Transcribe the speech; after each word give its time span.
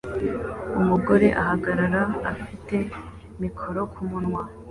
umugore 0.79 1.27
ahagarara 1.41 2.01
afite 2.31 2.77
mikoro 3.41 3.79
kumunwa 3.93 4.43